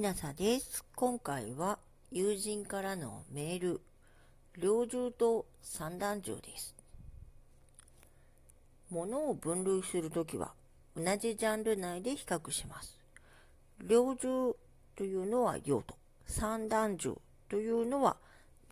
[0.00, 0.82] ひなさです。
[0.96, 1.78] 今回は
[2.10, 3.82] 友人からのメール、
[4.56, 6.74] 猟銃と散弾銃です。
[8.88, 10.52] 物を分類するときは
[10.96, 12.98] 同じジャンル内で比較します。
[13.86, 14.56] 猟銃
[14.96, 15.94] というのは用途、
[16.24, 17.18] 散弾銃
[17.50, 18.16] というのは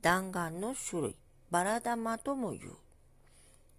[0.01, 1.17] 弾丸の種類、
[1.51, 2.73] バラ弾とも言う。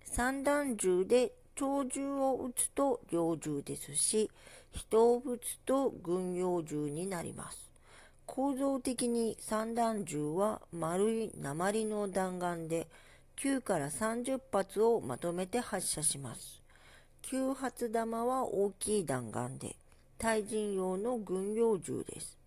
[0.03, 4.31] 散弾銃で鳥銃を撃つと猟銃ですし、
[4.71, 7.69] 人を撃つと軍用銃になります。
[8.25, 12.87] 構造的に散弾銃は丸い鉛の弾丸で
[13.41, 16.61] 9から30発をまとめて発射します。
[17.23, 19.75] 9発弾は大きい弾丸で
[20.17, 22.37] 対人用の軍用銃です。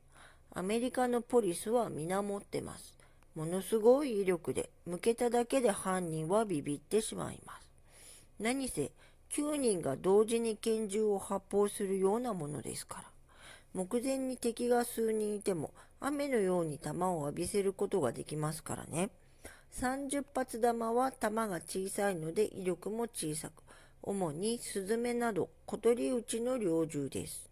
[0.55, 2.97] アメリカのポリスは皆持ってます。
[3.35, 7.63] ものすごい威力で向けただけで犯人はビビってしまいます。
[8.39, 8.91] 何せ
[9.33, 13.05] 9人が同時に拳銃を発砲するようなものですから。
[13.73, 19.09] 目前に敵が数人いても雨のように弾を浴びせることができますからね。
[19.73, 23.63] 30発弾は弾が小さいので威力も小さく、
[24.03, 27.49] 主にスズメなど小鳥打ちの猟銃です。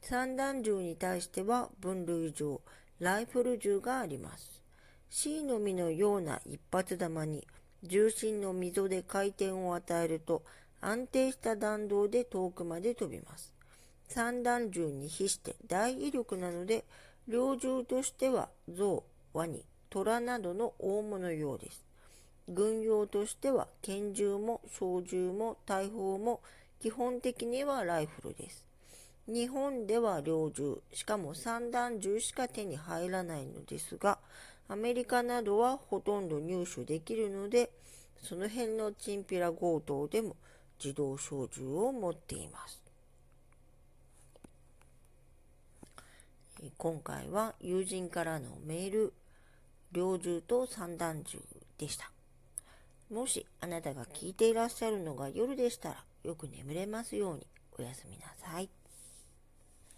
[0.00, 2.62] 散弾銃に対しては分類上、
[2.98, 4.62] ライフル銃があります。
[5.10, 7.46] C の実のような一発弾に
[7.82, 10.42] 重心の溝で回転を与えると
[10.80, 13.52] 安定した弾道で遠くまで飛びます。
[14.08, 16.84] 散弾銃に比して大威力なので、
[17.28, 21.84] 猟銃としては象、ワニ、虎などの大物用です。
[22.48, 26.40] 軍用としては拳銃も小銃も大砲も
[26.80, 28.66] 基本的にはライフルです。
[29.28, 34.18] 日本では猟銃、しかも散弾銃しか手に入らないのですが、
[34.66, 37.70] アメリカなどはほとんど入手できるので、
[38.22, 40.34] その辺のチンピラ強盗でも
[40.82, 42.80] 自動小銃を持っています。
[46.76, 49.12] 今回は友人からのメール、
[49.92, 51.38] 猟銃と散弾銃
[51.78, 52.10] でした。
[53.10, 57.46] もしあなたが聞いていらっしゃるのが夜でしたらよく眠れますように
[57.78, 58.68] おやすみなさい。